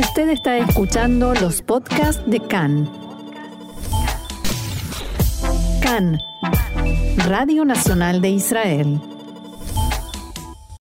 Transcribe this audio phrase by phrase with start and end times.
[0.00, 2.90] Usted está escuchando los podcasts de CAN.
[5.82, 6.18] CAN,
[7.28, 8.98] Radio Nacional de Israel.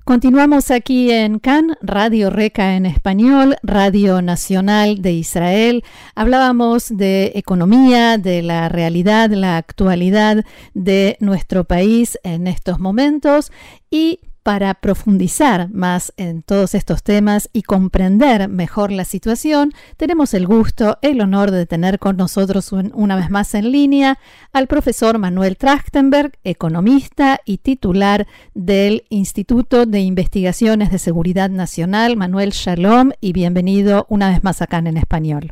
[0.06, 5.84] Continuamos aquí en CAN, Radio Reca en español, Radio Nacional de Israel.
[6.16, 13.52] Hablábamos de economía, de la realidad, la actualidad de nuestro país en estos momentos
[13.92, 20.48] y para profundizar más en todos estos temas y comprender mejor la situación, tenemos el
[20.48, 24.18] gusto, el honor de tener con nosotros una vez más en línea
[24.52, 28.26] al profesor Manuel Trachtenberg, economista y titular
[28.56, 32.18] del Instituto de Investigaciones de Seguridad Nacional.
[32.18, 35.52] Manuel, shalom y bienvenido una vez más acá en español.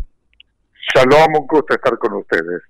[0.95, 2.63] Shalom, un gusto estar con ustedes.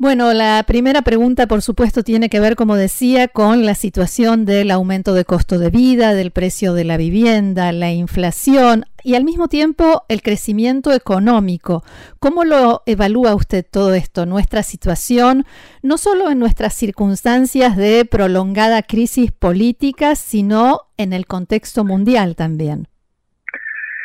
[0.00, 4.70] Bueno, la primera pregunta, por supuesto, tiene que ver, como decía, con la situación del
[4.70, 9.48] aumento de costo de vida, del precio de la vivienda, la inflación y al mismo
[9.48, 11.82] tiempo el crecimiento económico.
[12.20, 15.44] ¿Cómo lo evalúa usted todo esto, nuestra situación,
[15.82, 22.86] no solo en nuestras circunstancias de prolongada crisis política, sino en el contexto mundial también?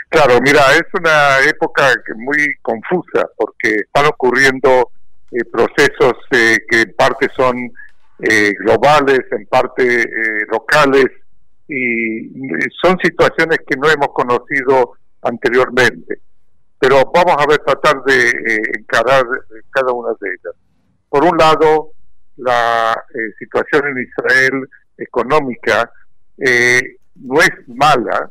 [0.09, 4.89] Claro, mira, es una época muy confusa porque están ocurriendo
[5.35, 7.55] eh, procesos eh, que en parte son
[8.19, 10.05] eh, globales, en parte
[10.51, 11.07] locales,
[11.67, 12.29] y
[12.83, 16.19] son situaciones que no hemos conocido anteriormente.
[16.77, 18.29] Pero vamos a ver, tratar de
[18.77, 19.23] encarar
[19.71, 20.53] cada una de ellas.
[21.09, 21.91] Por un lado,
[22.37, 23.03] la
[23.39, 25.89] situación en Israel económica
[27.15, 28.29] no es mala,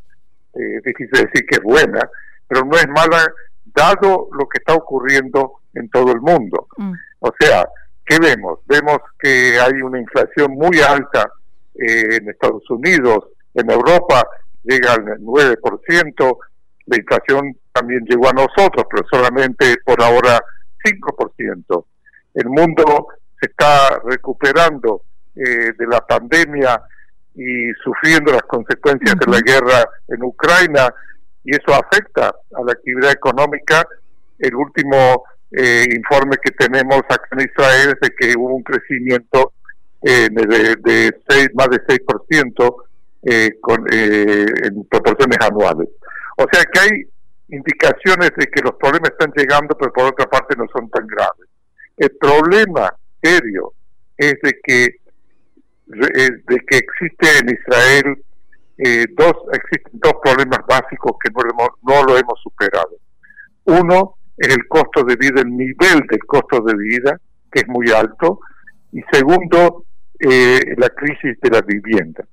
[0.53, 2.09] es difícil decir que es buena,
[2.47, 3.33] pero no es mala
[3.75, 6.67] dado lo que está ocurriendo en todo el mundo.
[6.77, 6.93] Mm.
[7.21, 7.67] O sea,
[8.05, 8.61] ¿qué vemos?
[8.67, 11.31] Vemos que hay una inflación muy alta
[11.75, 14.27] eh, en Estados Unidos, en Europa
[14.65, 16.39] llega al 9%,
[16.87, 20.41] la inflación también llegó a nosotros, pero solamente por ahora
[20.85, 21.85] 5%.
[22.35, 23.07] El mundo
[23.41, 25.03] se está recuperando
[25.35, 26.83] eh, de la pandemia
[27.35, 30.95] y sufriendo las consecuencias de la guerra en Ucrania
[31.45, 33.87] y eso afecta a la actividad económica.
[34.39, 39.53] El último eh, informe que tenemos acá en Israel es de que hubo un crecimiento
[40.03, 42.75] eh, de, seis, más de 6%
[43.25, 45.89] eh, con, eh, en proporciones anuales.
[46.37, 47.03] O sea que hay
[47.49, 51.49] indicaciones de que los problemas están llegando, pero por otra parte no son tan graves.
[51.97, 53.75] El problema serio
[54.17, 54.97] es de que
[55.87, 58.25] de que existe en Israel
[58.79, 62.97] eh, dos existen dos problemas básicos que no, no lo hemos superado.
[63.65, 67.19] Uno es el costo de vida, el nivel del costo de vida,
[67.51, 68.41] que es muy alto,
[68.93, 69.85] y segundo,
[70.19, 72.25] eh, la crisis de la vivienda.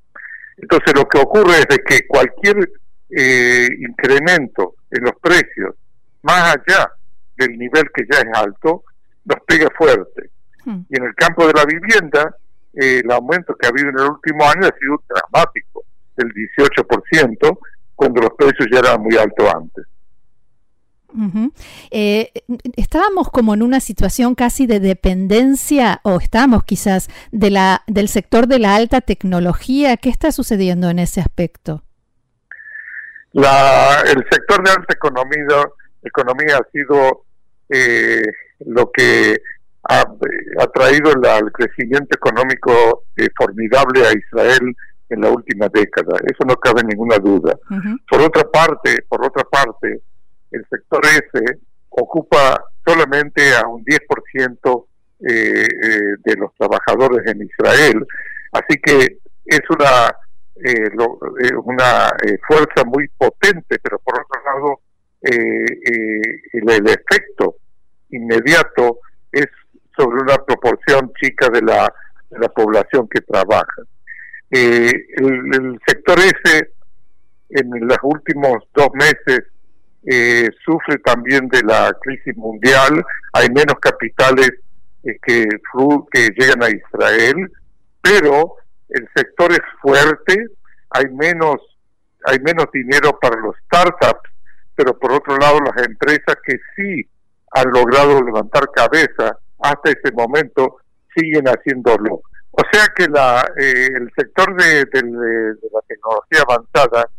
[0.57, 2.69] Entonces lo que ocurre es de que cualquier
[3.09, 5.75] eh, incremento en los precios,
[6.23, 6.91] más allá
[7.37, 8.83] del nivel que ya es alto,
[9.25, 10.29] nos pega fuerte.
[10.65, 10.81] Hmm.
[10.89, 12.35] Y en el campo de la vivienda,
[12.73, 15.83] eh, el aumento que ha habido en el último año ha sido dramático,
[16.15, 17.59] del 18%,
[17.95, 19.85] cuando los precios ya eran muy altos antes.
[21.91, 22.31] Eh,
[22.75, 28.47] estábamos como en una situación casi de dependencia, o estamos quizás, de la, del sector
[28.47, 29.97] de la alta tecnología.
[29.97, 31.83] ¿Qué está sucediendo en ese aspecto?
[33.31, 35.69] La, el sector de alta economía,
[36.03, 37.25] economía ha sido
[37.69, 38.23] eh,
[38.65, 39.37] lo que
[39.83, 40.05] ha,
[40.73, 44.75] traído el crecimiento económico eh, formidable a Israel
[45.09, 46.17] en la última década.
[46.23, 47.57] Eso no cabe ninguna duda.
[48.09, 50.01] Por otra parte, por otra parte,
[50.51, 54.85] el sector S ocupa solamente a un 10%
[55.21, 58.05] eh, eh, de los trabajadores en Israel,
[58.53, 60.15] así que es una
[60.55, 60.89] eh,
[61.43, 64.79] eh una eh, fuerza muy potente, pero por otro lado
[65.21, 67.57] el, el, efecto
[68.09, 68.99] inmediato
[69.31, 69.47] es
[69.97, 71.93] sobre una proporción chica de la,
[72.55, 73.81] población que trabaja.
[74.49, 76.71] el, el sector S
[77.49, 79.41] en los últimos dos meses
[80.05, 83.03] eh, sufre también de la crisis mundial,
[83.33, 84.51] hay menos capitales
[85.03, 85.47] eh, que,
[86.11, 87.51] que llegan a Israel,
[88.01, 88.55] pero
[88.89, 90.47] el sector es fuerte,
[90.91, 91.57] hay menos,
[92.25, 94.29] hay menos dinero para los startups,
[94.75, 97.07] pero por otro lado las empresas que sí
[97.51, 100.77] han logrado levantar cabeza hasta ese momento
[101.15, 102.21] siguen haciéndolo.
[102.51, 107.09] O sea que la, eh, el sector de, de, la tecnología avanzada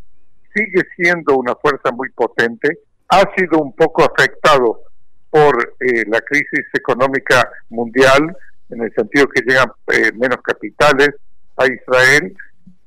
[0.54, 4.82] sigue siendo una fuerza muy potente, ha sido un poco afectado
[5.30, 8.36] por eh, la crisis económica mundial,
[8.70, 11.10] en el sentido que llegan eh, menos capitales
[11.56, 12.36] a Israel,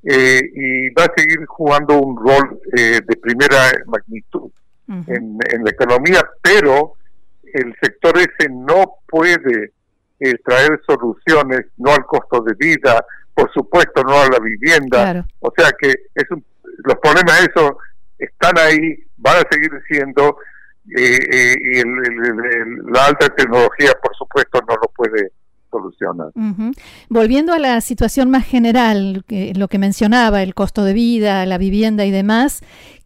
[0.04, 4.52] eh, y va a seguir jugando un rol de primera magnitud.
[4.88, 6.96] en, la economía, pero
[7.54, 9.72] el sector ese no puede
[10.20, 15.52] eh, traer soluciones, no al costo de vida, por supuesto no a la vivienda, o
[15.56, 16.26] sea que es
[16.84, 17.74] los problemas esos
[18.18, 20.38] están ahí, van a seguir siendo,
[20.96, 25.32] eh, eh, y la alta tecnología por supuesto no lo puede
[25.72, 26.32] solucionar.
[27.10, 29.24] Volviendo a la situación más general,
[29.56, 32.62] lo que mencionaba, el costo de vida, la vivienda y demás,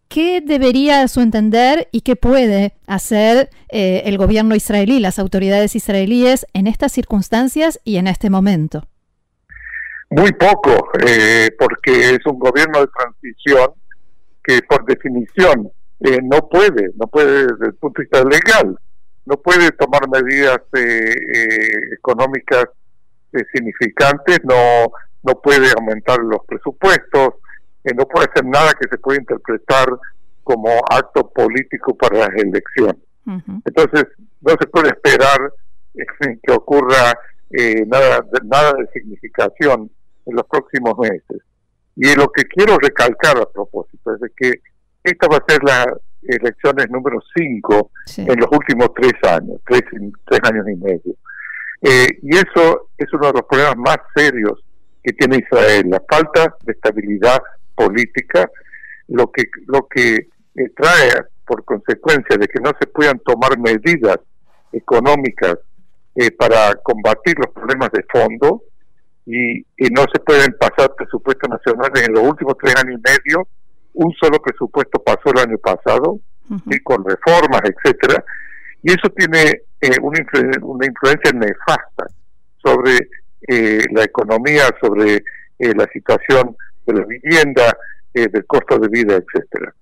[0.08, 6.46] ¿qué debería, su entender, y qué puede hacer eh, el gobierno israelí, las autoridades israelíes
[6.52, 8.84] en estas circunstancias y en este momento?
[10.10, 13.72] Muy poco, eh, porque es un gobierno de transición
[14.42, 15.70] que por definición
[16.00, 18.78] eh, no puede, no puede desde el punto de vista legal,
[19.26, 20.58] no puede tomar medidas
[21.92, 22.64] económicas
[23.52, 24.90] significantes, no,
[25.22, 27.34] no puede aumentar los presupuestos,
[27.94, 29.86] no puede ser nada que se pueda interpretar
[30.48, 33.02] como acto político para las elecciones.
[33.66, 34.06] Entonces,
[34.40, 35.52] no se puede esperar
[35.94, 37.12] eh, que ocurra
[37.50, 39.90] eh, nada, nada de significación
[40.28, 41.42] en los próximos meses.
[41.96, 44.60] Y lo que quiero recalcar a propósito es de que
[45.02, 49.82] esta va a ser la elecciones número 5 en los últimos tres años, tres,
[50.26, 51.14] tres años y medio.
[51.80, 54.60] Eh, y eso es uno de los problemas más serios
[55.02, 57.38] que tiene Israel, la falta de estabilidad
[57.74, 58.50] política,
[59.08, 61.12] lo que, lo que eh, trae
[61.46, 64.18] por consecuencia de que no se puedan tomar medidas
[64.72, 65.56] económicas
[66.16, 68.64] eh, para combatir los problemas de fondo
[69.28, 73.46] y, no se pueden pasar presupuestos nacionales en los últimos tres años y medio.
[73.94, 76.18] Un solo presupuesto pasó el año pasado,
[76.66, 78.24] y con reformas, etcétera,
[78.82, 80.18] y eso tiene eh, una,
[80.62, 82.06] una influencia nefasta
[82.62, 82.96] sobre
[83.92, 85.22] la economía, sobre
[85.58, 87.76] la situación de la vivienda,
[88.14, 89.74] eh, del costo de vida, etcétera.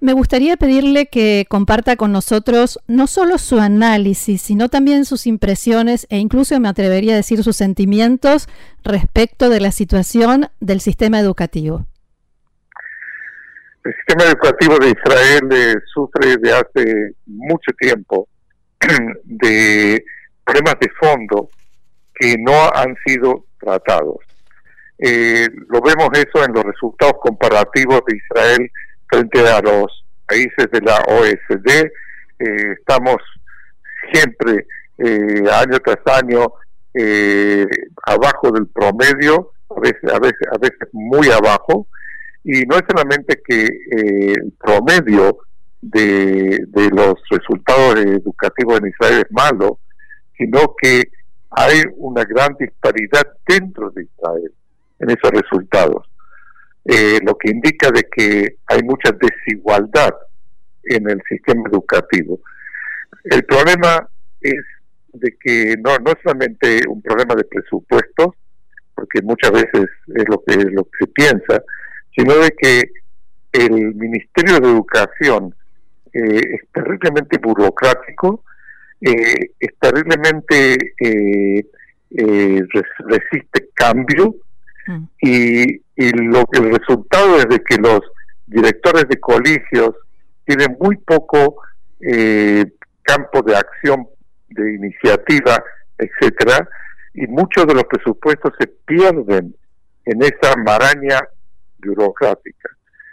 [0.00, 6.06] Me gustaría pedirle que comparta con nosotros no solo su análisis, sino también sus impresiones
[6.10, 8.48] e incluso me atrevería a decir sus sentimientos
[8.82, 11.86] respecto de la situación del sistema educativo.
[13.84, 18.28] El sistema educativo de Israel eh, sufre de hace mucho tiempo
[19.24, 20.04] de
[20.44, 21.50] problemas de fondo
[22.14, 24.18] que no han sido tratados.
[24.98, 28.70] Eh, lo vemos eso en los resultados comparativos de Israel
[29.08, 31.90] frente a los países de la OSD.
[32.38, 33.16] Eh, estamos
[34.12, 34.66] siempre,
[34.98, 36.52] eh, año tras año,
[38.06, 41.88] abajo del promedio, a veces, a veces, a veces muy abajo.
[42.44, 45.38] Y no es solamente que el promedio
[45.80, 49.80] de, de los resultados educativos en Israel es malo,
[50.38, 51.02] sino que
[51.50, 54.52] hay una gran disparidad dentro de Israel
[54.98, 56.06] en esos resultados,
[56.84, 60.14] eh, lo que indica de que hay mucha desigualdad
[60.84, 62.40] en el sistema educativo.
[63.24, 64.08] El problema
[64.40, 64.62] es
[65.14, 68.34] de que no, no es solamente un problema de presupuestos,
[68.94, 71.62] porque muchas veces es lo que, lo que se piensa,
[72.16, 72.82] sino de que
[73.52, 75.54] el Ministerio de Educación
[76.12, 78.44] eh, es terriblemente burocrático,
[79.00, 80.76] eh, es terriblemente
[82.98, 84.34] resiste cambio,
[84.86, 85.04] Mm.
[85.20, 88.00] Y, lo que el resultado es de que los
[88.46, 89.90] directores de colegios
[90.44, 91.56] tienen muy poco
[92.00, 92.64] eh,
[93.02, 94.08] campo de acción,
[94.48, 95.62] de iniciativa,
[95.96, 96.68] etcétera,
[97.14, 99.54] y muchos de los presupuestos se pierden
[100.04, 101.20] en esa maraña
[101.78, 102.70] burocrática.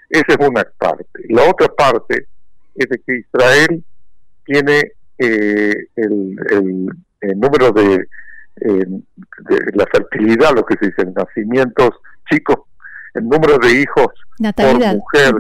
[0.10, 1.06] Esa es una parte.
[1.30, 2.28] La otra parte
[2.76, 3.84] es de que Israel
[4.46, 6.88] tiene eh, el,
[7.36, 8.08] número de
[8.56, 11.92] de la fertilidad, lo que se dice, nacimientos
[12.30, 12.60] chicos,
[13.14, 14.08] el número de hijos
[14.56, 15.34] por mujer,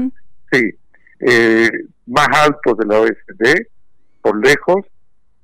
[0.51, 0.71] sí,
[1.19, 1.69] eh,
[2.07, 3.67] más alto de la OSD,
[4.21, 4.85] por lejos,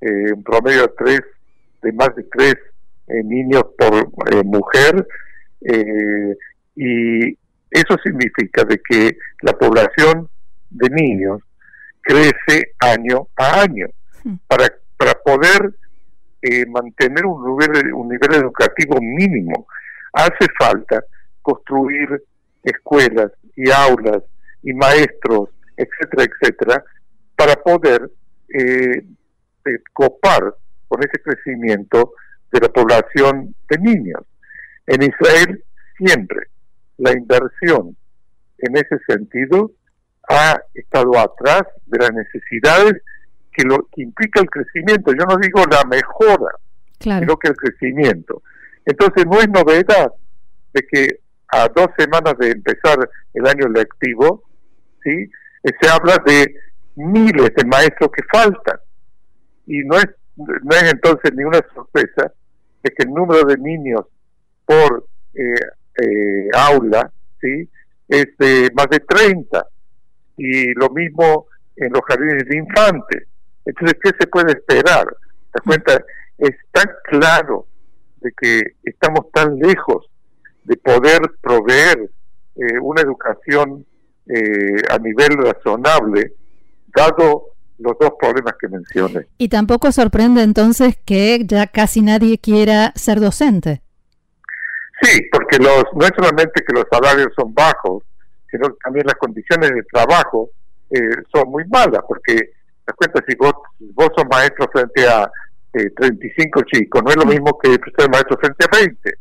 [0.00, 1.20] eh, un promedio de tres,
[1.82, 2.54] de más de tres
[3.08, 5.06] eh, niños por mujer,
[6.76, 7.32] y
[7.70, 10.28] eso significa de que la población
[10.70, 11.42] de niños
[12.00, 13.86] crece año a año.
[14.46, 15.74] Para, para poder
[16.42, 19.66] eh, mantener un nivel, educativo mínimo.
[20.12, 21.02] Hace falta
[21.42, 22.22] construir
[22.62, 24.22] escuelas y aulas
[24.62, 26.84] y maestros, etcétera, etcétera,
[27.36, 28.10] para poder
[28.54, 29.02] eh,
[29.64, 30.54] eh, copar
[30.88, 32.12] con ese crecimiento
[32.52, 34.22] de la población de niños.
[34.86, 35.64] En Israel
[35.96, 36.48] siempre
[36.98, 37.96] la inversión
[38.58, 39.70] en ese sentido
[40.28, 43.02] ha estado atrás de las necesidades
[43.58, 46.54] que lo que implica el crecimiento, yo no digo la mejora,
[47.00, 48.40] sino que el crecimiento.
[48.84, 50.12] Entonces no es novedad
[50.72, 54.44] de que a dos semanas de empezar el año lectivo,
[55.02, 55.28] ¿sí?
[55.64, 56.54] Eh, se habla de
[56.94, 58.78] miles de maestros que faltan.
[59.66, 62.32] Y no es, no es entonces ninguna sorpresa
[62.84, 64.02] de que el número de niños
[64.64, 65.42] por eh,
[66.00, 67.10] eh, aula
[67.40, 67.68] ¿sí?
[68.06, 69.66] es de más de 30.
[70.36, 73.27] Y lo mismo en los jardines de infantes.
[73.68, 75.06] Entonces, ¿qué se puede esperar?
[75.52, 76.02] ¿Te cuenta?
[76.38, 77.66] Es tan claro
[78.20, 80.06] de que estamos tan lejos
[80.64, 82.10] de poder proveer
[82.56, 83.84] eh, una educación
[84.26, 86.32] eh, a nivel razonable,
[86.96, 87.48] dado
[87.78, 89.26] los dos problemas que mencioné.
[89.36, 93.82] Y tampoco sorprende entonces que ya casi nadie quiera ser docente.
[95.02, 98.02] Sí, porque los, no es solamente que los salarios son bajos,
[98.50, 100.50] sino también las condiciones de trabajo
[100.90, 100.98] eh,
[101.32, 102.57] son muy malas, porque
[102.94, 103.52] cuenta si vos,
[103.94, 105.30] vos sos maestro frente a
[105.74, 109.14] eh, 35 chicos, no es lo mismo que ser maestro frente a 20.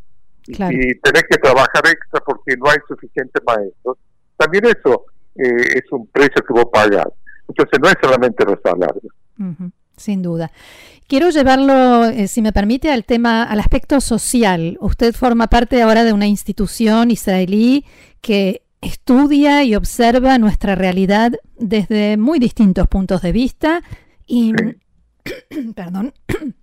[0.48, 3.98] Y, tenés que trabajar extra porque no hay suficientes maestros.
[4.38, 5.06] También eso
[5.36, 7.08] eh, es un precio que vos pagás.
[7.48, 9.14] Entonces no es solamente los salarios.
[9.98, 10.52] sin duda.
[11.08, 14.78] Quiero llevarlo, eh, si me permite, al tema, al aspecto social.
[14.82, 17.86] Usted forma parte ahora de una institución israelí
[18.22, 23.82] que estudia y observa nuestra realidad desde muy distintos puntos de vista
[24.26, 24.54] y,
[25.76, 26.14] perdón,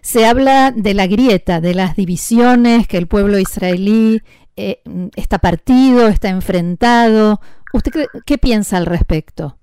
[0.00, 4.22] se habla de la grieta, de las divisiones, que el pueblo israelí
[4.56, 4.80] eh,
[5.16, 7.40] está partido, está enfrentado.
[7.72, 9.58] ¿Usted qué, piensa al respecto?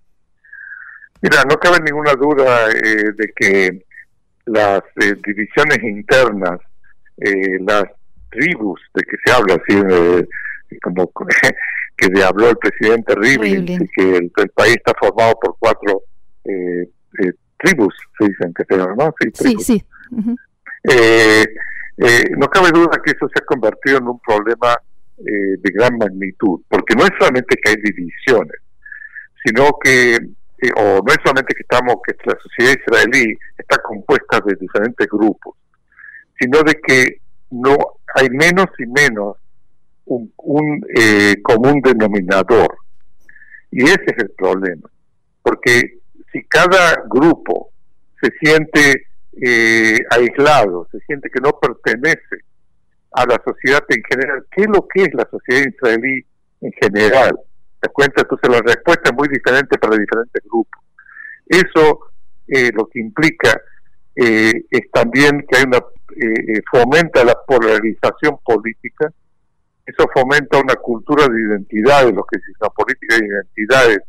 [1.22, 3.86] Mira, no cabe ninguna duda eh, de que
[4.46, 6.60] las eh, divisiones internas,
[7.62, 7.86] las
[8.30, 10.28] tribus de que se habla, así,
[10.82, 11.12] como
[11.98, 16.04] que le habló el presidente Rivlin, que el, país está formado por cuatro
[16.46, 16.90] eh,
[17.20, 19.14] eh, tribus, se dicen que se ¿no?
[19.34, 19.84] Sí, sí.
[20.86, 21.46] Eh,
[22.38, 24.76] no cabe duda que eso se ha convertido en un problema
[25.16, 28.60] de gran magnitud, porque no es solamente que hay divisiones,
[29.46, 30.18] sino que,
[30.76, 35.56] o no es solamente que estamos, que la sociedad israelí está compuesta de diferentes grupos,
[36.40, 37.78] sino de que no
[38.16, 39.38] hay menos y menos
[40.06, 42.76] un, eh, común denominador.
[43.72, 44.90] Y ese es el problema.
[45.42, 46.00] Porque
[46.32, 47.72] si cada grupo
[48.22, 49.08] se siente
[49.42, 52.44] eh, aislado, se siente que no pertenece
[53.12, 56.26] a la sociedad en general, ¿qué es lo que es la sociedad israelí
[56.62, 57.40] en general?
[57.80, 58.22] ¿Te cuenta?
[58.22, 60.84] Entonces la respuesta es muy diferente para diferentes grupos.
[61.48, 62.00] Eso
[62.48, 63.60] eh, lo que implica
[64.16, 65.80] es también que hay una
[66.72, 69.12] fomenta la polarización política
[69.86, 74.00] eso fomenta una cultura de identidades, lo que es una política de identidades,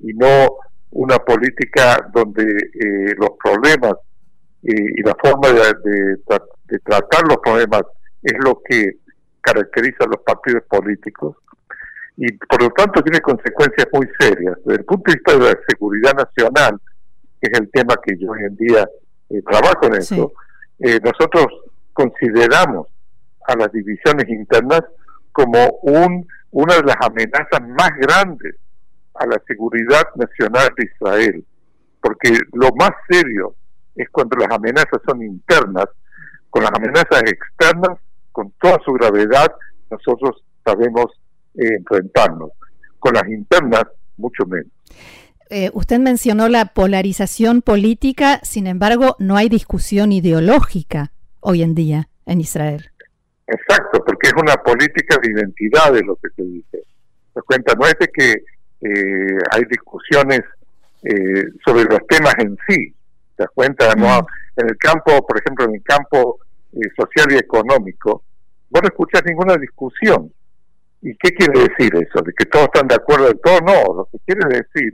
[0.00, 0.56] y no
[0.92, 3.94] una política donde eh, los problemas
[4.62, 6.16] eh, y la forma de,
[6.84, 7.82] tratar los problemas
[8.22, 8.98] es lo que
[9.40, 11.36] caracteriza a los partidos políticos
[12.16, 14.56] y por lo tanto tiene consecuencias muy serias.
[14.64, 16.80] Desde el punto de vista de la seguridad nacional,
[17.40, 18.88] que es el tema que yo hoy en día
[19.30, 20.32] eh, trabajo en eso,
[20.78, 21.46] nosotros
[21.92, 22.88] consideramos
[23.46, 24.82] a las divisiones internas
[25.32, 28.56] como un, una de las amenazas más grandes
[29.14, 31.44] a la seguridad nacional de Israel,
[32.00, 33.54] porque lo más serio
[33.94, 35.86] es cuando las amenazas son internas,
[36.50, 37.98] con las amenazas externas,
[38.32, 39.52] con toda su gravedad,
[39.90, 41.06] nosotros sabemos
[41.54, 42.50] eh, enfrentarnos,
[42.98, 43.84] con las internas
[44.16, 44.72] mucho menos.
[45.50, 52.08] Eh, usted mencionó la polarización política, sin embargo, no hay discusión ideológica hoy en día
[52.26, 52.90] en Israel.
[53.46, 56.82] Exacto, porque es una política de identidad de lo que se dice.
[57.34, 58.32] Se cuenta, no es de que
[58.80, 60.40] eh, hay discusiones
[61.02, 62.94] eh, sobre los temas en sí.
[63.36, 63.94] ¿Te das cuenta?
[63.94, 64.60] No, mm.
[64.60, 66.38] en el campo, por ejemplo, en el campo
[66.72, 68.22] eh, social y económico,
[68.70, 70.32] vos no escuchas ninguna discusión.
[71.02, 72.22] ¿Y qué quiere decir eso?
[72.22, 73.60] ¿De que todos están de acuerdo en todo?
[73.60, 74.90] No, lo que quiere decir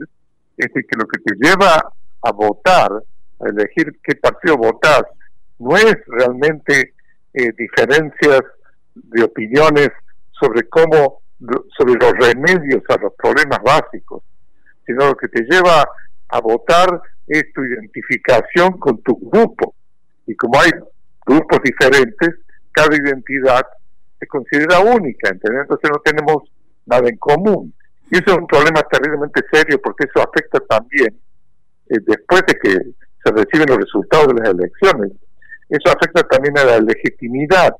[0.57, 1.81] es de que lo que te lleva
[2.21, 5.03] a votar, a elegir qué partido votás,
[5.59, 6.93] no es realmente
[7.33, 8.41] eh, diferencias
[8.93, 9.89] de opiniones
[10.31, 11.21] sobre cómo,
[11.77, 14.23] sobre los remedios a los problemas básicos,
[14.85, 15.87] sino lo que te lleva
[16.29, 19.75] a votar es tu identificación con tu grupo.
[20.27, 20.71] Y como hay
[21.25, 22.35] grupos diferentes,
[22.71, 23.65] cada identidad
[24.19, 26.43] se considera única, Entonces no tenemos
[26.85, 27.73] nada en común.
[28.09, 31.17] Y eso es un problema terriblemente serio porque eso afecta también,
[31.89, 32.71] eh, después de que
[33.23, 35.11] se reciben los resultados de las elecciones,
[35.71, 37.73] eso afecta también a la legitimidad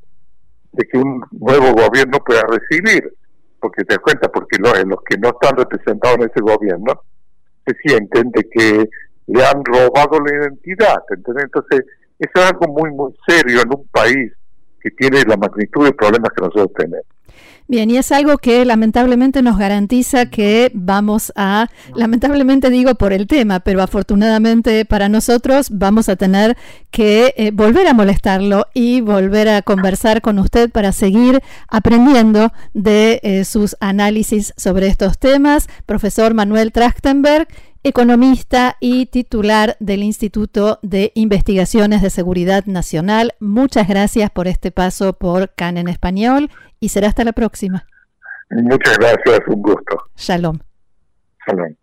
[0.72, 3.14] de que un nuevo gobierno pueda recibir,
[3.60, 7.02] porque te das cuenta, porque los, que no están representados en ese gobierno
[7.66, 8.90] se sienten de que
[9.28, 11.86] le han robado la identidad, Entonces,
[12.18, 14.32] eso es algo muy, muy serio en un país
[14.80, 17.06] que tiene la magnitud de problemas que nosotros tenemos.
[17.72, 23.28] Bien, y es algo que lamentablemente nos garantiza que vamos a, lamentablemente digo por el
[23.28, 26.58] tema, pero afortunadamente para nosotros vamos a tener
[26.90, 33.22] que eh, volver a molestarlo y volver a conversar con usted para seguir aprendiendo de
[33.24, 35.70] eh, sus análisis sobre estos temas.
[35.86, 37.48] Profesor Manuel Trachtenberg
[37.84, 43.34] economista y titular del Instituto de Investigaciones de Seguridad Nacional.
[43.40, 47.88] Muchas gracias por este paso por CAN en español y será hasta la próxima.
[48.50, 49.98] Muchas gracias, un gusto.
[50.16, 50.60] Shalom.
[51.48, 51.81] Shalom.